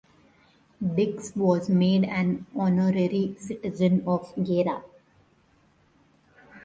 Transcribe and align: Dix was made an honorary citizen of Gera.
Dix 0.95 1.35
was 1.35 1.69
made 1.69 2.05
an 2.05 2.47
honorary 2.55 3.35
citizen 3.37 4.03
of 4.07 4.33
Gera. 4.43 4.81